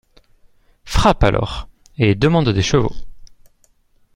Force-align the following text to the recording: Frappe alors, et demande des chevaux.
Frappe 0.83 1.23
alors, 1.27 1.69
et 1.99 2.15
demande 2.15 2.49
des 2.49 2.63
chevaux. 2.63 2.95